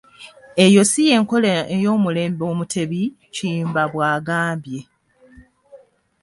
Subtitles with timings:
[0.63, 3.01] "Eyo ssi yenkola ey'omulembe Omutebi,”
[3.33, 4.81] Kiyimba bwagambye.